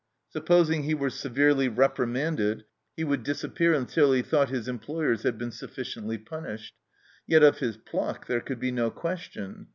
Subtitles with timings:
[0.29, 2.63] Supposing he were severely repri manded,
[2.97, 6.73] he would disappear until he thought his employers had been sufficiently punished.
[7.27, 9.67] Yet of his pluck there could be no question.